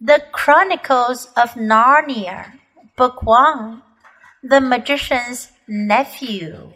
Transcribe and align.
The 0.00 0.24
Chronicles 0.32 1.26
of 1.36 1.54
Narnia, 1.54 2.58
Book 2.96 3.22
1 3.22 3.80
The 4.42 4.60
Magician's 4.60 5.52
Nephew. 5.68 6.72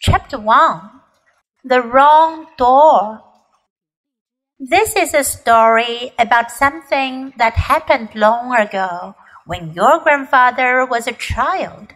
Chapter 0.00 0.40
1 0.40 0.90
The 1.62 1.80
Wrong 1.80 2.48
Door. 2.58 3.22
This 4.58 4.96
is 4.96 5.14
a 5.14 5.22
story 5.22 6.12
about 6.18 6.50
something 6.50 7.34
that 7.38 7.54
happened 7.54 8.10
long 8.16 8.52
ago 8.56 9.14
when 9.46 9.72
your 9.72 10.00
grandfather 10.00 10.84
was 10.84 11.06
a 11.06 11.12
child. 11.12 11.92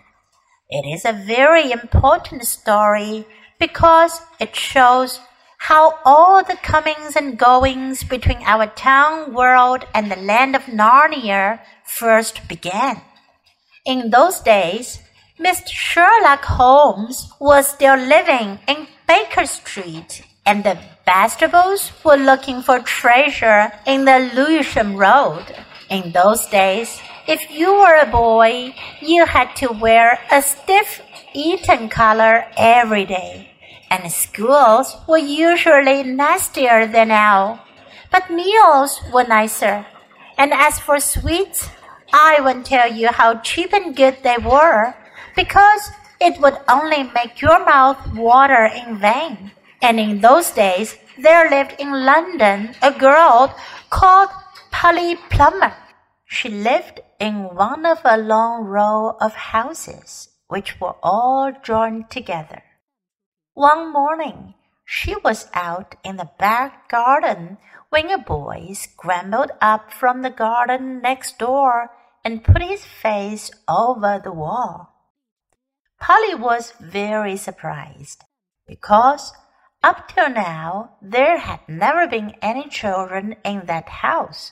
It 0.70 0.86
is 0.86 1.04
a 1.04 1.12
very 1.12 1.72
important 1.72 2.44
story 2.44 3.26
because 3.58 4.20
it 4.38 4.54
shows 4.54 5.18
how 5.68 5.98
all 6.04 6.44
the 6.44 6.56
comings 6.56 7.16
and 7.16 7.38
goings 7.38 8.04
between 8.04 8.36
our 8.44 8.66
town 8.66 9.32
world 9.32 9.82
and 9.94 10.10
the 10.10 10.16
land 10.30 10.54
of 10.54 10.60
Narnia 10.64 11.58
first 11.86 12.46
began. 12.46 13.00
In 13.86 14.10
those 14.10 14.40
days, 14.40 15.00
Mr. 15.40 15.68
Sherlock 15.68 16.44
Holmes 16.44 17.32
was 17.40 17.66
still 17.66 17.96
living 17.96 18.58
in 18.68 18.88
Baker 19.08 19.46
Street, 19.46 20.22
and 20.44 20.64
the 20.64 20.76
Bastables 21.06 21.92
were 22.04 22.18
looking 22.18 22.60
for 22.60 22.80
treasure 22.80 23.72
in 23.86 24.04
the 24.04 24.30
Lewisham 24.34 24.96
Road. 24.96 25.46
In 25.88 26.12
those 26.12 26.46
days, 26.48 27.00
if 27.26 27.40
you 27.50 27.72
were 27.72 28.00
a 28.00 28.10
boy, 28.10 28.74
you 29.00 29.24
had 29.24 29.56
to 29.56 29.72
wear 29.72 30.18
a 30.30 30.42
stiff 30.42 31.00
Eton 31.32 31.88
collar 31.88 32.44
every 32.58 33.06
day 33.06 33.53
and 33.94 34.10
schools 34.10 34.96
were 35.06 35.18
usually 35.18 36.02
nastier 36.02 36.86
than 36.86 37.08
now, 37.08 37.62
but 38.10 38.28
meals 38.28 39.00
were 39.12 39.22
nicer. 39.22 39.86
And 40.36 40.52
as 40.52 40.80
for 40.80 40.98
sweets, 40.98 41.70
I 42.12 42.40
won't 42.40 42.66
tell 42.66 42.90
you 42.92 43.08
how 43.08 43.38
cheap 43.38 43.72
and 43.72 43.94
good 43.94 44.18
they 44.24 44.38
were, 44.38 44.94
because 45.36 45.90
it 46.20 46.40
would 46.40 46.58
only 46.68 47.04
make 47.14 47.40
your 47.40 47.64
mouth 47.64 48.00
water 48.14 48.64
in 48.64 48.98
vain. 48.98 49.52
And 49.80 50.00
in 50.00 50.20
those 50.20 50.50
days, 50.50 50.96
there 51.16 51.48
lived 51.48 51.76
in 51.78 52.04
London 52.04 52.74
a 52.82 52.90
girl 52.90 53.54
called 53.90 54.30
Polly 54.72 55.16
Plummer. 55.30 55.72
She 56.26 56.48
lived 56.48 56.98
in 57.20 57.54
one 57.54 57.86
of 57.86 58.00
a 58.04 58.18
long 58.18 58.64
row 58.64 59.16
of 59.20 59.34
houses, 59.34 60.30
which 60.48 60.80
were 60.80 60.96
all 61.00 61.52
joined 61.62 62.10
together. 62.10 62.63
One 63.54 63.92
morning, 63.92 64.54
she 64.84 65.14
was 65.14 65.46
out 65.54 65.94
in 66.02 66.16
the 66.16 66.28
back 66.40 66.88
garden 66.88 67.58
when 67.88 68.10
a 68.10 68.18
boy 68.18 68.72
scrambled 68.72 69.52
up 69.60 69.92
from 69.92 70.22
the 70.22 70.30
garden 70.30 71.00
next 71.00 71.38
door 71.38 71.92
and 72.24 72.42
put 72.42 72.62
his 72.62 72.84
face 72.84 73.52
over 73.68 74.18
the 74.18 74.32
wall. 74.32 74.92
Polly 76.00 76.34
was 76.34 76.72
very 76.80 77.36
surprised 77.36 78.24
because 78.66 79.32
up 79.84 80.08
till 80.08 80.30
now 80.30 80.96
there 81.00 81.38
had 81.38 81.60
never 81.68 82.08
been 82.08 82.34
any 82.42 82.68
children 82.68 83.36
in 83.44 83.66
that 83.66 83.88
house, 83.88 84.50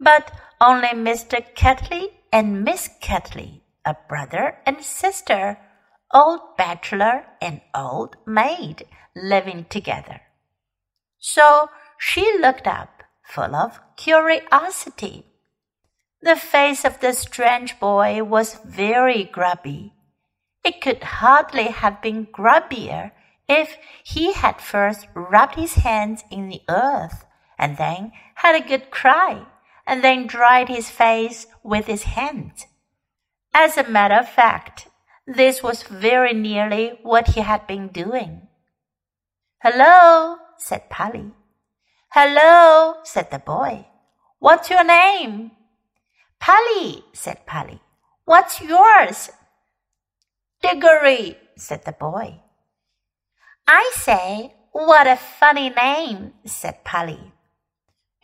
but 0.00 0.32
only 0.58 0.88
Mr. 0.88 1.44
Ketterley 1.54 2.08
and 2.32 2.64
Miss 2.64 2.88
Ketterley, 3.02 3.60
a 3.84 3.94
brother 4.08 4.56
and 4.64 4.82
sister 4.82 5.58
old 6.12 6.56
bachelor 6.56 7.24
and 7.40 7.60
old 7.74 8.16
maid 8.26 8.84
living 9.14 9.66
together. 9.68 10.20
So 11.18 11.68
she 11.98 12.38
looked 12.38 12.66
up, 12.66 13.02
full 13.22 13.54
of 13.54 13.80
curiosity. 13.96 15.26
The 16.20 16.36
face 16.36 16.84
of 16.84 17.00
the 17.00 17.12
strange 17.12 17.78
boy 17.80 18.22
was 18.22 18.60
very 18.64 19.24
grubby. 19.24 19.92
It 20.64 20.80
could 20.80 21.02
hardly 21.02 21.68
have 21.68 22.00
been 22.00 22.26
grubbier 22.26 23.12
if 23.48 23.76
he 24.04 24.32
had 24.32 24.60
first 24.60 25.08
rubbed 25.14 25.56
his 25.56 25.74
hands 25.74 26.24
in 26.30 26.48
the 26.48 26.62
earth 26.68 27.24
and 27.58 27.76
then 27.76 28.12
had 28.36 28.54
a 28.54 28.66
good 28.66 28.90
cry 28.90 29.46
and 29.86 30.02
then 30.02 30.26
dried 30.26 30.68
his 30.68 30.90
face 30.90 31.46
with 31.62 31.86
his 31.86 32.04
hands. 32.04 32.66
As 33.52 33.76
a 33.76 33.88
matter 33.88 34.14
of 34.14 34.28
fact, 34.28 34.88
this 35.26 35.62
was 35.62 35.82
very 35.84 36.32
nearly 36.32 36.98
what 37.02 37.28
he 37.28 37.40
had 37.40 37.66
been 37.66 37.88
doing. 37.88 38.48
Hello, 39.62 40.36
said 40.58 40.90
Polly. 40.90 41.32
Hello, 42.10 42.96
said 43.04 43.30
the 43.30 43.38
boy. 43.38 43.86
What's 44.38 44.70
your 44.70 44.84
name? 44.84 45.52
Polly, 46.40 47.04
said 47.12 47.46
Polly. 47.46 47.80
What's 48.24 48.60
yours? 48.60 49.30
Diggory, 50.60 51.38
said 51.56 51.84
the 51.84 51.92
boy. 51.92 52.40
I 53.66 53.92
say, 53.94 54.54
what 54.72 55.06
a 55.06 55.16
funny 55.16 55.70
name, 55.70 56.32
said 56.44 56.82
Polly. 56.84 57.32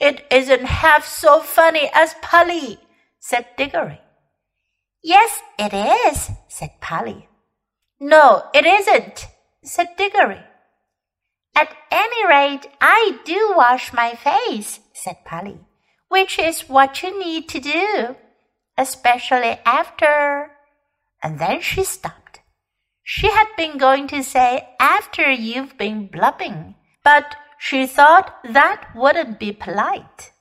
It 0.01 0.25
isn't 0.31 0.65
half 0.65 1.07
so 1.07 1.41
funny 1.41 1.91
as 1.93 2.15
Polly, 2.23 2.79
said 3.21 3.47
Diggory. 3.57 4.01
Yes, 5.03 5.41
it 5.59 5.73
is, 5.73 6.31
said 6.49 6.81
Polly. 6.81 7.29
No, 8.01 8.45
it 8.55 8.67
isn't, 8.67 9.27
said 9.63 9.89
Diggory. 9.97 10.43
At 11.55 11.75
any 11.91 12.27
rate, 12.27 12.69
I 12.81 13.19
do 13.25 13.55
wash 13.57 13.93
my 13.93 14.15
face, 14.15 14.81
said 14.93 15.25
Polly, 15.25 15.61
which 16.09 16.39
is 16.39 16.69
what 16.69 17.03
you 17.03 17.19
need 17.19 17.49
to 17.49 17.61
do, 17.61 18.17
especially 18.77 19.59
after. 19.65 20.53
And 21.23 21.39
then 21.39 21.61
she 21.61 21.85
stopped. 21.85 22.41
She 23.03 23.31
had 23.31 23.49
been 23.57 23.79
going 23.79 24.07
to 24.09 24.23
say 24.23 24.69
after 24.79 25.31
you've 25.31 25.79
been 25.79 26.07
blubbing, 26.07 26.75
but 27.03 27.37
she 27.59 27.87
thought 27.87 28.39
that 28.45 28.95
wouldn't 28.95 29.41
be 29.41 29.53
polite. 29.53 30.33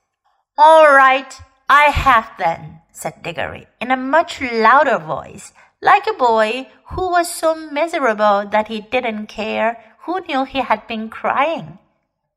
All 0.56 0.86
right, 0.86 1.32
I 1.68 1.84
have 1.84 2.30
then, 2.38 2.77
said 2.98 3.22
Diggory 3.22 3.66
in 3.80 3.92
a 3.92 3.96
much 3.96 4.40
louder 4.40 4.98
voice, 4.98 5.52
like 5.80 6.06
a 6.08 6.12
boy 6.12 6.68
who 6.90 7.08
was 7.10 7.32
so 7.32 7.54
miserable 7.54 8.44
that 8.50 8.66
he 8.66 8.80
didn't 8.80 9.28
care 9.28 9.78
who 10.00 10.20
knew 10.26 10.44
he 10.44 10.60
had 10.60 10.84
been 10.88 11.08
crying. 11.08 11.78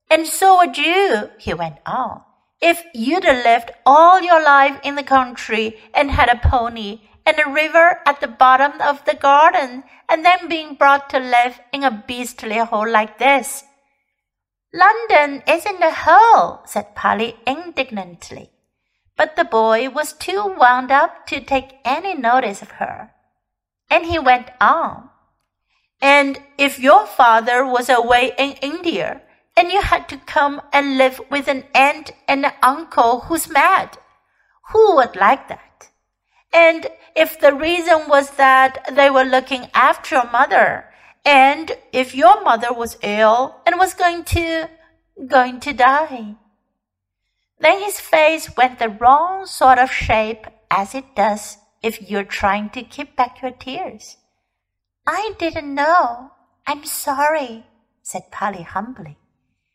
And 0.10 0.28
so 0.28 0.58
would 0.58 0.78
you, 0.78 1.32
he 1.40 1.54
went 1.56 1.78
on, 1.86 2.22
if 2.62 2.84
you'd 2.94 3.24
lived 3.24 3.72
all 3.88 4.22
your 4.22 4.44
life 4.44 4.80
in 4.84 4.94
the 4.96 5.04
country 5.18 5.80
and 5.96 6.12
had 6.12 6.30
a 6.30 6.48
pony 6.48 7.02
and 7.26 7.40
a 7.40 7.50
river 7.50 8.00
at 8.06 8.22
the 8.22 8.28
bottom 8.28 8.80
of 8.82 9.04
the 9.06 9.16
garden 9.16 9.84
and 10.10 10.24
then 10.24 10.48
being 10.48 10.76
brought 10.76 11.10
to 11.10 11.20
live 11.20 11.60
in 11.74 11.84
a 11.84 12.04
beastly 12.08 12.58
hole 12.58 12.90
like 12.90 13.18
this. 13.18 13.64
London 14.74 15.42
isn't 15.48 15.82
a 15.82 15.92
hole, 15.92 16.62
said 16.66 16.96
Polly 16.96 17.36
indignantly 17.48 18.52
but 19.18 19.36
the 19.36 19.44
boy 19.44 19.90
was 19.90 20.14
too 20.14 20.56
wound 20.58 20.92
up 20.92 21.28
to 21.28 21.40
take 21.40 21.80
any 21.86 22.14
notice 22.14 22.62
of 22.62 22.72
her. 22.72 23.12
And 23.90 24.06
he 24.06 24.20
went 24.20 24.50
on. 24.60 25.10
And 26.02 26.40
if 26.58 26.80
your 26.80 27.06
father 27.06 27.66
was 27.66 27.90
away 27.90 28.32
in 28.38 28.54
India, 28.62 29.22
and 29.56 29.72
you 29.72 29.82
had 29.82 30.08
to 30.10 30.18
come 30.18 30.62
and 30.74 30.98
live 30.98 31.22
with 31.30 31.48
an 31.48 31.66
aunt 31.76 32.12
and 32.28 32.46
an 32.46 32.54
uncle 32.64 33.22
who's 33.22 33.50
mad, 33.50 33.98
who 34.70 34.96
would 34.96 35.16
like 35.16 35.48
that? 35.50 35.90
And 36.54 36.88
if 37.16 37.40
the 37.40 37.54
reason 37.54 38.08
was 38.08 38.32
that 38.32 38.86
they 38.92 39.10
were 39.10 39.24
looking 39.24 39.68
after 39.74 40.16
your 40.16 40.32
mother, 40.32 40.86
and 41.24 41.72
if 41.94 42.16
your 42.16 42.42
mother 42.44 42.74
was 42.74 42.98
ill 43.04 43.58
and 43.66 43.78
was 43.78 43.94
going 43.94 44.24
to, 44.26 44.70
going 45.28 45.60
to 45.62 45.74
die, 45.74 46.36
then 47.62 47.82
his 47.82 48.00
face 48.00 48.56
went 48.58 48.80
the 48.80 48.90
wrong 48.90 49.46
sort 49.46 49.78
of 49.78 49.92
shape 49.92 50.48
as 50.70 50.96
it 50.96 51.16
does 51.16 51.58
if 51.82 52.10
you're 52.10 52.24
trying 52.24 52.70
to 52.72 52.84
keep 52.84 53.16
back 53.16 53.42
your 53.42 53.52
tears. 53.52 54.18
I 55.08 55.34
didn't 55.40 55.74
know. 55.74 56.32
I'm 56.68 56.86
sorry, 56.86 57.66
said 58.02 58.32
Polly 58.32 58.64
humbly. 58.64 59.18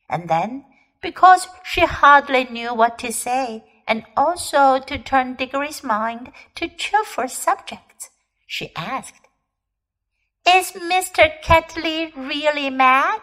And 0.08 0.28
then, 0.28 0.64
because 1.00 1.48
she 1.64 1.84
hardly 1.84 2.44
knew 2.44 2.74
what 2.74 2.98
to 3.00 3.12
say, 3.12 3.64
and 3.86 4.04
also 4.16 4.78
to 4.80 4.98
turn 4.98 5.34
Diggory's 5.34 5.84
mind 5.84 6.32
to 6.56 6.68
cheerful 6.68 7.28
subjects, 7.28 8.10
she 8.46 8.72
asked, 8.74 9.28
Is 10.48 10.72
Mr. 10.72 11.30
Ketterley 11.42 12.14
really 12.16 12.70
mad? 12.70 13.20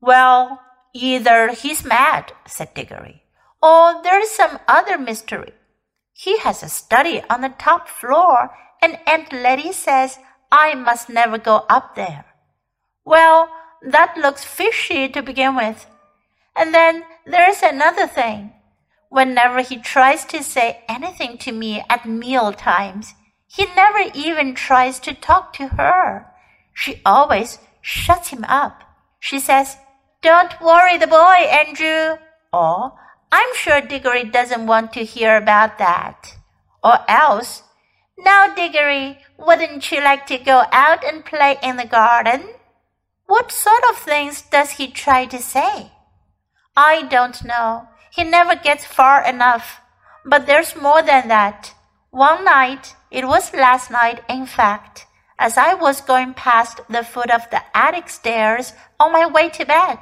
Well, 0.00 0.60
Either 0.92 1.52
he's 1.52 1.84
mad, 1.84 2.32
said 2.46 2.74
Diggory, 2.74 3.22
or 3.62 4.02
there's 4.02 4.30
some 4.30 4.58
other 4.66 4.98
mystery. 4.98 5.52
He 6.12 6.38
has 6.38 6.62
a 6.62 6.68
study 6.68 7.22
on 7.30 7.40
the 7.40 7.54
top 7.58 7.88
floor, 7.88 8.50
and 8.82 8.98
Aunt 9.06 9.32
Letty 9.32 9.72
says 9.72 10.18
I 10.50 10.74
must 10.74 11.08
never 11.08 11.38
go 11.38 11.64
up 11.68 11.94
there. 11.94 12.24
Well, 13.04 13.48
that 13.82 14.16
looks 14.16 14.44
fishy 14.44 15.08
to 15.08 15.22
begin 15.22 15.56
with. 15.56 15.86
And 16.56 16.74
then 16.74 17.04
there's 17.24 17.62
another 17.62 18.06
thing. 18.06 18.52
Whenever 19.08 19.62
he 19.62 19.78
tries 19.78 20.24
to 20.26 20.42
say 20.42 20.82
anything 20.88 21.38
to 21.38 21.52
me 21.52 21.82
at 21.88 22.08
meal 22.08 22.52
times, 22.52 23.14
he 23.46 23.66
never 23.74 24.10
even 24.14 24.54
tries 24.54 25.00
to 25.00 25.14
talk 25.14 25.52
to 25.54 25.68
her. 25.68 26.26
She 26.72 27.00
always 27.04 27.58
shuts 27.80 28.28
him 28.28 28.44
up. 28.44 28.84
She 29.18 29.40
says, 29.40 29.76
Don't 30.22 30.60
worry 30.60 30.98
the 30.98 31.06
boy, 31.06 31.48
Andrew. 31.48 32.18
Or, 32.52 32.92
I'm 33.32 33.54
sure 33.54 33.80
Diggory 33.80 34.24
doesn't 34.24 34.66
want 34.66 34.92
to 34.92 35.04
hear 35.04 35.36
about 35.36 35.78
that. 35.78 36.36
Or 36.82 36.98
else, 37.08 37.62
Now, 38.18 38.54
Diggory, 38.54 39.18
wouldn't 39.38 39.90
you 39.90 40.02
like 40.02 40.26
to 40.26 40.36
go 40.36 40.64
out 40.72 41.02
and 41.04 41.24
play 41.24 41.56
in 41.62 41.76
the 41.76 41.86
garden? 41.86 42.50
What 43.26 43.50
sort 43.50 43.82
of 43.88 43.96
things 43.96 44.42
does 44.42 44.72
he 44.72 44.88
try 44.88 45.24
to 45.26 45.38
say? 45.38 45.92
I 46.76 47.02
don't 47.04 47.42
know. 47.44 47.88
He 48.10 48.24
never 48.24 48.56
gets 48.56 48.84
far 48.84 49.24
enough. 49.24 49.80
But 50.26 50.46
there's 50.46 50.76
more 50.76 51.00
than 51.02 51.28
that. 51.28 51.74
One 52.10 52.44
night, 52.44 52.94
it 53.10 53.26
was 53.26 53.54
last 53.54 53.90
night, 53.90 54.22
in 54.28 54.44
fact, 54.44 55.06
as 55.40 55.56
I 55.56 55.74
was 55.74 56.02
going 56.02 56.34
past 56.34 56.80
the 56.88 57.02
foot 57.02 57.30
of 57.30 57.48
the 57.50 57.62
attic 57.74 58.08
stairs 58.10 58.74
on 59.00 59.12
my 59.12 59.26
way 59.26 59.48
to 59.48 59.64
bed. 59.64 59.98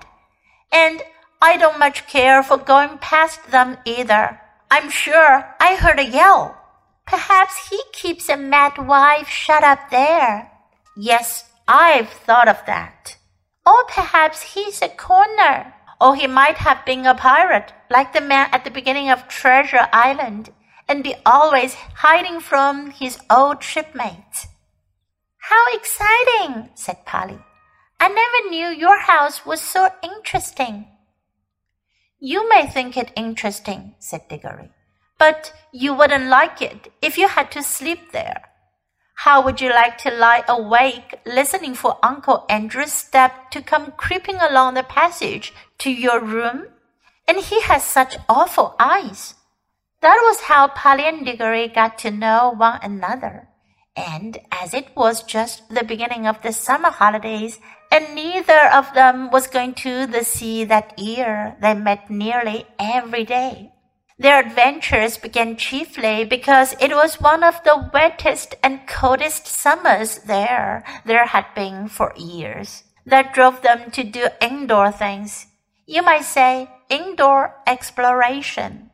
And 0.70 1.00
I 1.40 1.56
don't 1.56 1.78
much 1.78 2.08
care 2.08 2.42
for 2.42 2.58
going 2.58 2.98
past 2.98 3.50
them 3.50 3.78
either. 3.84 4.40
I'm 4.70 4.90
sure 4.90 5.54
I 5.60 5.76
heard 5.76 6.00
a 6.00 6.04
yell. 6.04 6.58
Perhaps 7.06 7.70
he 7.70 7.80
keeps 7.92 8.28
a 8.28 8.36
mad 8.36 8.76
wife 8.76 9.28
shut 9.28 9.62
up 9.62 9.90
there. 9.90 10.50
Yes, 10.96 11.44
I've 11.66 12.10
thought 12.10 12.48
of 12.48 12.66
that. 12.66 13.16
Or 13.64 13.84
perhaps 13.84 14.42
he's 14.54 14.82
a 14.82 14.88
corner. 14.88 15.72
Or 16.00 16.16
he 16.16 16.26
might 16.26 16.58
have 16.58 16.84
been 16.84 17.06
a 17.06 17.14
pirate, 17.14 17.72
like 17.88 18.12
the 18.12 18.20
man 18.20 18.48
at 18.52 18.64
the 18.64 18.70
beginning 18.70 19.08
of 19.08 19.28
Treasure 19.28 19.88
Island 19.92 20.50
and 20.88 21.04
be 21.04 21.14
always 21.24 21.74
hiding 21.74 22.40
from 22.40 22.90
his 22.90 23.18
old 23.30 23.62
shipmates. 23.62 24.48
How 25.48 25.64
exciting, 25.72 26.68
said 26.74 27.06
Polly. 27.06 27.38
I 27.98 28.08
never 28.08 28.50
knew 28.50 28.68
your 28.68 28.98
house 28.98 29.46
was 29.46 29.62
so 29.62 29.88
interesting. 30.02 30.88
You 32.20 32.46
may 32.50 32.66
think 32.66 32.98
it 32.98 33.12
interesting, 33.16 33.94
said 33.98 34.28
Diggory, 34.28 34.70
but 35.18 35.54
you 35.72 35.94
wouldn't 35.94 36.26
like 36.26 36.60
it 36.60 36.92
if 37.00 37.16
you 37.16 37.28
had 37.28 37.50
to 37.52 37.62
sleep 37.62 38.12
there. 38.12 38.42
How 39.24 39.40
would 39.40 39.58
you 39.62 39.70
like 39.70 39.96
to 39.98 40.10
lie 40.10 40.44
awake 40.46 41.14
listening 41.24 41.74
for 41.74 41.98
Uncle 42.02 42.44
Andrew's 42.50 42.92
step 42.92 43.50
to 43.52 43.62
come 43.62 43.92
creeping 43.92 44.36
along 44.36 44.74
the 44.74 44.82
passage 44.82 45.54
to 45.78 45.90
your 45.90 46.20
room? 46.20 46.66
And 47.26 47.38
he 47.38 47.62
has 47.62 47.84
such 47.84 48.18
awful 48.28 48.76
eyes. 48.78 49.32
That 50.02 50.20
was 50.24 50.42
how 50.42 50.68
Polly 50.68 51.04
and 51.04 51.24
Diggory 51.24 51.68
got 51.68 51.96
to 52.00 52.10
know 52.10 52.52
one 52.54 52.80
another. 52.82 53.47
And 53.98 54.38
as 54.52 54.74
it 54.74 54.94
was 54.94 55.24
just 55.24 55.68
the 55.70 55.82
beginning 55.82 56.28
of 56.28 56.40
the 56.42 56.52
summer 56.52 56.90
holidays, 56.90 57.58
and 57.90 58.14
neither 58.14 58.70
of 58.72 58.94
them 58.94 59.28
was 59.32 59.48
going 59.48 59.74
to 59.82 60.06
the 60.06 60.22
sea 60.22 60.62
that 60.64 60.96
year, 60.96 61.56
they 61.60 61.74
met 61.74 62.08
nearly 62.08 62.64
every 62.78 63.24
day. 63.24 63.72
Their 64.16 64.38
adventures 64.38 65.18
began 65.18 65.56
chiefly 65.56 66.24
because 66.24 66.76
it 66.80 66.92
was 66.92 67.20
one 67.20 67.42
of 67.42 67.62
the 67.64 67.90
wettest 67.92 68.54
and 68.62 68.86
coldest 68.86 69.48
summers 69.48 70.18
there 70.18 70.84
there 71.04 71.26
had 71.26 71.46
been 71.56 71.88
for 71.88 72.12
years. 72.16 72.84
That 73.04 73.34
drove 73.34 73.62
them 73.62 73.90
to 73.92 74.04
do 74.04 74.28
indoor 74.40 74.92
things. 74.92 75.46
You 75.86 76.02
might 76.02 76.24
say 76.24 76.70
indoor 76.88 77.56
exploration. 77.66 78.87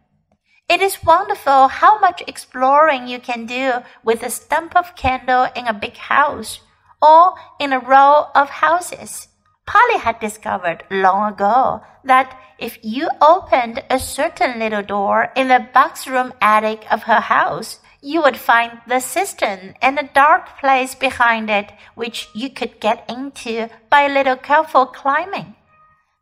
It 0.74 0.82
is 0.82 1.04
wonderful 1.04 1.68
how 1.68 2.00
much 2.00 2.24
exploring 2.26 3.06
you 3.06 3.20
can 3.20 3.46
do 3.46 3.84
with 4.02 4.24
a 4.24 4.28
stump 4.28 4.74
of 4.74 4.96
candle 4.96 5.46
in 5.54 5.68
a 5.68 5.72
big 5.72 5.96
house 5.96 6.62
or 7.00 7.34
in 7.60 7.72
a 7.72 7.78
row 7.78 8.26
of 8.34 8.50
houses. 8.50 9.28
Polly 9.66 9.98
had 10.00 10.18
discovered 10.18 10.82
long 10.90 11.32
ago 11.32 11.82
that 12.02 12.36
if 12.58 12.80
you 12.82 13.08
opened 13.22 13.84
a 13.88 14.00
certain 14.00 14.58
little 14.58 14.82
door 14.82 15.30
in 15.36 15.46
the 15.46 15.64
box 15.72 16.08
room 16.08 16.32
attic 16.40 16.92
of 16.92 17.04
her 17.04 17.20
house, 17.20 17.78
you 18.02 18.20
would 18.22 18.36
find 18.36 18.80
the 18.88 18.98
cistern 18.98 19.76
and 19.80 19.96
a 19.96 20.10
dark 20.12 20.58
place 20.58 20.96
behind 20.96 21.50
it 21.50 21.70
which 21.94 22.28
you 22.34 22.50
could 22.50 22.80
get 22.80 23.08
into 23.08 23.68
by 23.90 24.02
a 24.02 24.12
little 24.12 24.36
careful 24.36 24.86
climbing. 24.86 25.54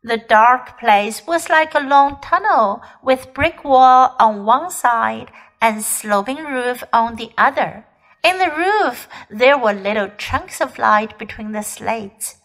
The 0.05 0.17
dark 0.17 0.77
place 0.79 1.25
was 1.25 1.47
like 1.47 1.73
a 1.73 1.79
long 1.79 2.17
tunnel 2.21 2.81
with 3.01 3.33
brick 3.33 3.63
wall 3.63 4.15
on 4.19 4.45
one 4.45 4.69
side 4.69 5.31
and 5.61 5.81
sloping 5.81 6.43
roof 6.43 6.83
on 6.91 7.15
the 7.15 7.31
other. 7.37 7.85
In 8.21 8.37
the 8.37 8.51
roof, 8.51 9.07
there 9.29 9.57
were 9.57 9.71
little 9.71 10.09
chunks 10.17 10.59
of 10.59 10.77
light 10.77 11.17
between 11.17 11.53
the 11.53 11.61
slates. 11.61 12.35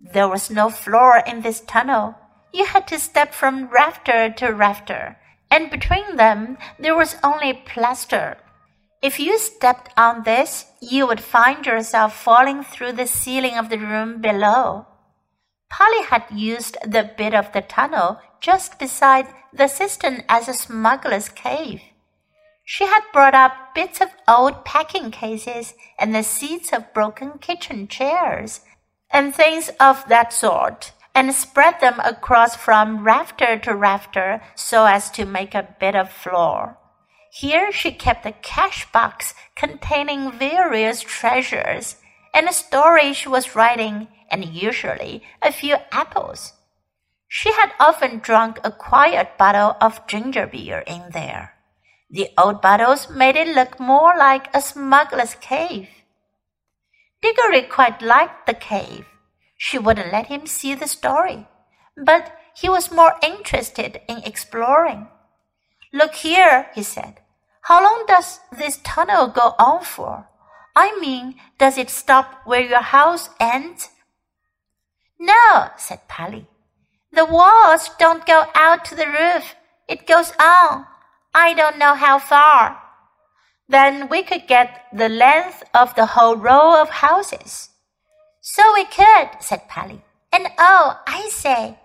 There 0.00 0.28
was 0.28 0.50
no 0.50 0.70
floor 0.70 1.22
in 1.26 1.42
this 1.42 1.60
tunnel. 1.60 2.14
You 2.52 2.66
had 2.66 2.86
to 2.88 2.98
step 3.00 3.34
from 3.34 3.68
rafter 3.70 4.30
to 4.30 4.52
rafter, 4.52 5.18
and 5.50 5.68
between 5.68 6.16
them 6.16 6.58
there 6.78 6.96
was 6.96 7.16
only 7.24 7.52
plaster. 7.52 8.38
If 9.02 9.18
you 9.18 9.36
stepped 9.38 9.92
on 9.96 10.22
this, 10.22 10.66
you 10.80 11.08
would 11.08 11.20
find 11.20 11.66
yourself 11.66 12.16
falling 12.22 12.62
through 12.62 12.92
the 12.92 13.06
ceiling 13.06 13.56
of 13.56 13.68
the 13.68 13.78
room 13.78 14.20
below. 14.20 14.86
Polly 15.70 16.02
had 16.02 16.24
used 16.30 16.76
the 16.84 17.10
bit 17.16 17.34
of 17.34 17.52
the 17.52 17.62
tunnel 17.62 18.20
just 18.40 18.78
beside 18.78 19.26
the 19.52 19.68
cistern 19.68 20.24
as 20.28 20.48
a 20.48 20.54
smuggler's 20.54 21.28
cave. 21.28 21.80
She 22.64 22.84
had 22.84 23.02
brought 23.12 23.34
up 23.34 23.74
bits 23.74 24.00
of 24.00 24.10
old 24.28 24.64
packing 24.64 25.10
cases 25.10 25.74
and 25.98 26.14
the 26.14 26.22
seats 26.22 26.72
of 26.72 26.92
broken 26.92 27.38
kitchen 27.38 27.88
chairs 27.88 28.60
and 29.10 29.34
things 29.34 29.70
of 29.80 30.06
that 30.08 30.32
sort 30.32 30.92
and 31.14 31.34
spread 31.34 31.80
them 31.80 31.98
across 32.00 32.54
from 32.54 33.02
rafter 33.02 33.58
to 33.58 33.74
rafter 33.74 34.40
so 34.54 34.84
as 34.86 35.10
to 35.10 35.24
make 35.24 35.54
a 35.54 35.74
bit 35.80 35.96
of 35.96 36.10
floor. 36.10 36.78
Here 37.32 37.72
she 37.72 37.92
kept 37.92 38.26
a 38.26 38.32
cash 38.32 38.90
box 38.92 39.34
containing 39.54 40.32
various 40.32 41.00
treasures 41.00 41.96
and 42.34 42.48
a 42.48 42.52
story 42.52 43.12
she 43.12 43.28
was 43.28 43.54
writing 43.56 44.08
and 44.30 44.44
usually 44.44 45.22
a 45.42 45.52
few 45.52 45.76
apples. 45.90 46.52
She 47.28 47.52
had 47.52 47.72
often 47.78 48.18
drunk 48.18 48.58
a 48.64 48.72
quiet 48.72 49.38
bottle 49.38 49.76
of 49.80 50.06
ginger 50.06 50.46
beer 50.46 50.80
in 50.86 51.10
there. 51.12 51.54
The 52.10 52.30
old 52.36 52.60
bottles 52.60 53.08
made 53.08 53.36
it 53.36 53.54
look 53.54 53.78
more 53.78 54.16
like 54.16 54.54
a 54.54 54.60
smuggler's 54.60 55.36
cave. 55.36 55.88
Diggory 57.22 57.62
quite 57.62 58.02
liked 58.02 58.46
the 58.46 58.54
cave. 58.54 59.06
She 59.56 59.78
wouldn't 59.78 60.12
let 60.12 60.26
him 60.26 60.46
see 60.46 60.74
the 60.74 60.88
story, 60.88 61.46
but 61.96 62.32
he 62.54 62.68
was 62.68 62.90
more 62.90 63.14
interested 63.22 64.00
in 64.08 64.24
exploring. 64.24 65.06
Look 65.92 66.14
here, 66.14 66.70
he 66.74 66.82
said. 66.82 67.20
How 67.62 67.82
long 67.82 68.06
does 68.08 68.40
this 68.50 68.80
tunnel 68.82 69.28
go 69.28 69.54
on 69.58 69.84
for? 69.84 70.29
I 70.74 70.98
mean, 71.00 71.36
does 71.58 71.78
it 71.78 71.90
stop 71.90 72.40
where 72.44 72.60
your 72.62 72.82
house 72.82 73.30
ends 73.38 73.88
no, 75.20 75.68
said 75.76 76.08
Polly. 76.08 76.46
The 77.12 77.26
walls 77.26 77.90
don't 77.98 78.24
go 78.24 78.46
out 78.54 78.86
to 78.86 78.94
the 78.94 79.06
roof. 79.06 79.54
It 79.86 80.06
goes 80.06 80.32
on. 80.40 80.86
I 81.34 81.52
don't 81.52 81.78
know 81.78 81.94
how 81.94 82.18
far. 82.18 82.80
Then 83.68 84.08
we 84.08 84.22
could 84.22 84.48
get 84.48 84.86
the 84.94 85.10
length 85.10 85.62
of 85.74 85.94
the 85.94 86.06
whole 86.06 86.36
row 86.36 86.80
of 86.80 86.88
houses. 86.88 87.68
So 88.40 88.62
we 88.72 88.86
could, 88.86 89.28
said 89.40 89.68
Polly. 89.68 90.02
And 90.32 90.48
oh, 90.58 90.98
I 91.06 91.28
say. 91.28 91.78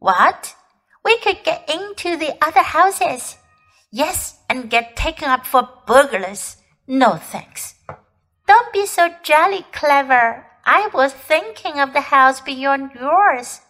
What? 0.00 0.56
We 1.04 1.18
could 1.18 1.44
get 1.44 1.70
into 1.70 2.16
the 2.16 2.34
other 2.44 2.62
houses. 2.62 3.36
Yes, 3.92 4.40
and 4.50 4.68
get 4.68 4.96
taken 4.96 5.28
up 5.28 5.46
for 5.46 5.68
burglars. 5.86 6.56
No 6.88 7.14
thanks. 7.14 7.76
Don't 8.46 8.72
be 8.72 8.86
so 8.86 9.14
jolly 9.22 9.64
clever, 9.72 10.46
I 10.64 10.88
was 10.94 11.12
thinking 11.12 11.80
of 11.80 11.92
the 11.92 12.12
house 12.12 12.40
beyond 12.40 12.92
yours. 12.94 13.60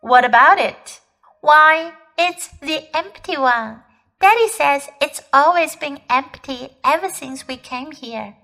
What 0.00 0.24
about 0.24 0.58
it? 0.58 1.00
Why, 1.40 1.92
it's 2.18 2.48
the 2.58 2.84
empty 2.94 3.36
one. 3.36 3.82
Daddy 4.20 4.48
says 4.48 4.88
it's 5.00 5.22
always 5.32 5.76
been 5.76 6.00
empty 6.08 6.70
ever 6.84 7.08
since 7.08 7.46
we 7.46 7.56
came 7.56 7.92
here. 7.92 8.36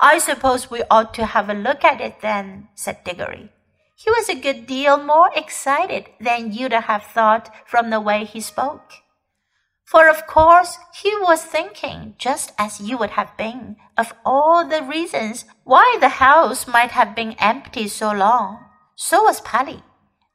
I 0.00 0.18
suppose 0.18 0.70
we 0.70 0.82
ought 0.90 1.14
to 1.14 1.26
have 1.26 1.48
a 1.48 1.54
look 1.54 1.84
at 1.84 2.00
it 2.00 2.20
then, 2.20 2.68
said 2.74 3.02
Diggory. 3.04 3.50
He 3.96 4.10
was 4.10 4.28
a 4.28 4.40
good 4.40 4.66
deal 4.66 4.96
more 4.96 5.30
excited 5.34 6.06
than 6.20 6.52
you'd 6.52 6.72
have 6.72 7.02
thought 7.02 7.50
from 7.66 7.90
the 7.90 8.00
way 8.00 8.24
he 8.24 8.40
spoke. 8.40 8.92
For 9.90 10.06
of 10.06 10.26
course 10.26 10.76
he 10.92 11.16
was 11.16 11.42
thinking, 11.42 12.14
just 12.18 12.52
as 12.58 12.78
you 12.78 12.98
would 12.98 13.16
have 13.16 13.34
been, 13.38 13.76
of 13.96 14.12
all 14.22 14.68
the 14.68 14.82
reasons 14.82 15.46
why 15.64 15.96
the 15.98 16.20
house 16.20 16.68
might 16.68 16.90
have 16.90 17.14
been 17.14 17.34
empty 17.38 17.88
so 17.88 18.12
long. 18.12 18.66
So 18.96 19.22
was 19.22 19.40
Polly. 19.40 19.82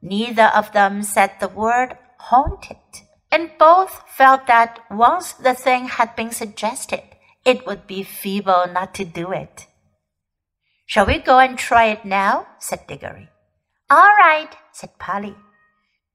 Neither 0.02 0.50
of 0.56 0.72
them 0.72 1.04
said 1.04 1.34
the 1.40 1.50
word 1.50 2.00
haunted, 2.18 3.06
and 3.32 3.52
both 3.60 4.02
felt 4.10 4.48
that 4.48 4.80
once 4.90 5.34
the 5.34 5.54
thing 5.54 5.86
had 5.86 6.16
been 6.16 6.32
suggested, 6.32 7.04
it 7.46 7.68
would 7.68 7.86
be 7.86 8.02
feeble 8.02 8.66
not 8.74 8.96
to 8.96 9.06
do 9.06 9.32
it. 9.32 9.68
Shall 10.88 11.06
we 11.06 11.20
go 11.20 11.38
and 11.38 11.60
try 11.60 11.86
it 11.86 12.06
now? 12.06 12.48
said 12.58 12.88
Diggory. 12.88 13.30
All 13.88 14.16
right, 14.18 14.50
said 14.72 14.98
Polly. 14.98 15.36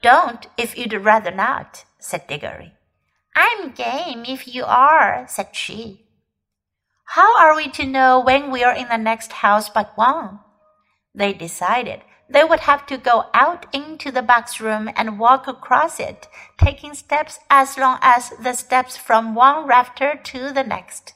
Don't 0.02 0.48
if 0.56 0.76
you'd 0.76 0.92
rather 0.92 1.30
not, 1.30 1.84
said 2.00 2.26
Diggory. 2.26 2.72
I'm 3.40 3.70
game 3.70 4.24
if 4.26 4.52
you 4.52 4.64
are, 4.64 5.24
said 5.28 5.54
she. 5.54 6.08
How 7.14 7.38
are 7.38 7.54
we 7.54 7.68
to 7.68 7.86
know 7.86 8.18
when 8.18 8.50
we 8.50 8.64
are 8.64 8.74
in 8.74 8.88
the 8.88 8.98
next 8.98 9.30
house 9.30 9.68
but 9.68 9.96
one? 9.96 10.40
They 11.14 11.34
decided 11.34 12.00
they 12.28 12.42
would 12.42 12.60
have 12.60 12.84
to 12.86 12.98
go 12.98 13.26
out 13.32 13.66
into 13.72 14.10
the 14.10 14.22
box 14.22 14.60
room 14.60 14.90
and 14.96 15.20
walk 15.20 15.46
across 15.46 16.00
it, 16.00 16.26
taking 16.58 16.94
steps 16.94 17.38
as 17.48 17.78
long 17.78 17.98
as 18.02 18.30
the 18.42 18.54
steps 18.54 18.96
from 18.96 19.36
one 19.36 19.68
rafter 19.68 20.18
to 20.24 20.52
the 20.52 20.64
next. 20.64 21.14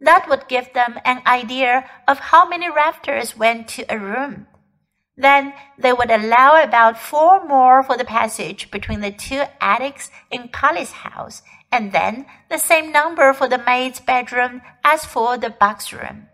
That 0.00 0.28
would 0.28 0.48
give 0.48 0.74
them 0.74 1.00
an 1.02 1.22
idea 1.26 1.88
of 2.06 2.18
how 2.18 2.46
many 2.46 2.70
rafters 2.70 3.38
went 3.38 3.68
to 3.68 3.86
a 3.88 3.98
room. 3.98 4.48
Then 5.18 5.52
they 5.76 5.92
would 5.92 6.12
allow 6.12 6.62
about 6.62 6.96
four 6.96 7.44
more 7.44 7.82
for 7.82 7.96
the 7.96 8.04
passage 8.04 8.70
between 8.70 9.00
the 9.00 9.10
two 9.10 9.42
attics 9.60 10.10
in 10.30 10.48
Polly's 10.48 10.92
house, 10.92 11.42
and 11.72 11.90
then 11.90 12.24
the 12.48 12.58
same 12.58 12.92
number 12.92 13.34
for 13.34 13.48
the 13.48 13.58
maid's 13.58 13.98
bedroom 13.98 14.62
as 14.84 15.04
for 15.04 15.36
the 15.36 15.50
box 15.50 15.92
room. 15.92 16.28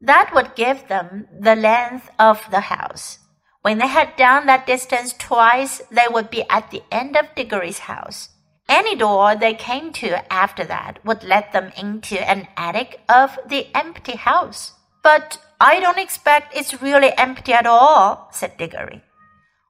That 0.00 0.32
would 0.34 0.56
give 0.56 0.88
them 0.88 1.28
the 1.38 1.54
length 1.54 2.10
of 2.18 2.44
the 2.50 2.60
house. 2.74 3.20
When 3.62 3.78
they 3.78 3.86
had 3.86 4.16
done 4.16 4.46
that 4.46 4.66
distance 4.66 5.14
twice, 5.16 5.80
they 5.90 6.08
would 6.10 6.28
be 6.28 6.44
at 6.50 6.72
the 6.72 6.82
end 6.90 7.16
of 7.16 7.34
Diggory's 7.36 7.78
house. 7.78 8.30
Any 8.68 8.96
door 8.96 9.36
they 9.36 9.54
came 9.54 9.92
to 9.94 10.32
after 10.32 10.64
that 10.64 10.98
would 11.04 11.22
let 11.22 11.52
them 11.52 11.70
into 11.76 12.18
an 12.28 12.48
attic 12.56 13.00
of 13.08 13.38
the 13.46 13.68
empty 13.74 14.16
house. 14.16 14.72
But 15.02 15.38
I 15.60 15.80
don't 15.80 15.98
expect 15.98 16.56
it's 16.56 16.82
really 16.82 17.12
empty 17.16 17.52
at 17.52 17.66
all, 17.66 18.28
said 18.32 18.56
Diggory. 18.56 19.02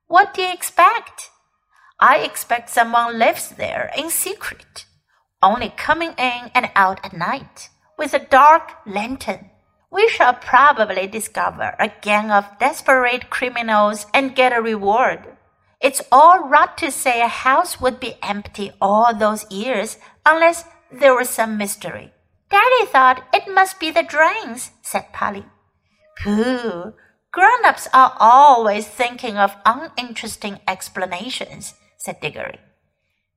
What 0.07 0.35
do 0.35 0.43
you 0.43 0.53
expect? 0.53 1.31
I 2.00 2.19
expect 2.19 2.71
someone 2.71 3.19
lives 3.19 3.50
there 3.50 3.91
in 3.97 4.11
secret, 4.11 4.87
only 5.43 5.73
coming 5.76 6.14
in 6.19 6.50
and 6.55 6.71
out 6.75 7.00
at 7.05 7.17
night, 7.17 7.69
with 7.97 8.14
a 8.14 8.19
dark 8.19 8.73
lantern 8.87 9.50
we 9.95 10.09
shall 10.09 10.35
probably 10.35 11.07
discover 11.07 11.76
a 11.79 11.93
gang 12.03 12.29
of 12.29 12.59
desperate 12.59 13.31
criminals 13.31 14.07
and 14.12 14.35
get 14.35 14.53
a 14.53 14.61
reward. 14.61 15.21
It's 15.81 16.03
all 16.11 16.49
right 16.49 16.76
to 16.79 16.91
say 16.91 17.23
a 17.23 17.29
house 17.29 17.81
would 17.81 18.00
be 18.00 18.19
empty 18.21 18.73
all 18.81 19.14
those 19.14 19.49
years 19.53 19.97
unless 20.26 20.64
there 20.91 21.14
was 21.14 21.31
some 21.31 21.57
mystery. 21.57 22.12
Daddy 22.50 22.87
thought 22.87 23.25
it 23.33 23.55
must 23.55 23.79
be 23.79 23.93
the 23.93 24.03
drains, 24.03 24.73
said 24.83 25.12
Polly. 25.12 25.45
Pooh! 26.23 26.94
Grown-ups 27.33 27.88
are 27.92 28.16
always 28.21 28.87
thinking 28.87 29.37
of 29.37 29.56
uninteresting 29.66 30.61
explanations, 30.68 31.75
said 31.99 32.21
Diggory. 32.21 32.61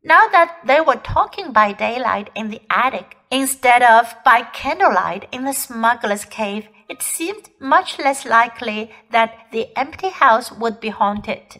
Now 0.03 0.27
that 0.27 0.59
they 0.65 0.79
were 0.79 0.95
talking 0.95 1.51
by 1.51 1.73
daylight 1.73 2.29
in 2.35 2.49
the 2.49 2.61
attic 2.69 3.17
instead 3.31 3.81
of 3.81 4.15
by 4.23 4.43
candlelight 4.43 5.27
in 5.31 5.43
the 5.43 5.53
smuggler's 5.53 6.25
cave, 6.25 6.67
it 6.87 7.01
seemed 7.01 7.49
much 7.59 7.99
less 7.99 8.25
likely 8.25 8.91
that 9.11 9.47
the 9.51 9.67
empty 9.77 10.09
house 10.09 10.51
would 10.51 10.79
be 10.79 10.89
haunted. 10.89 11.59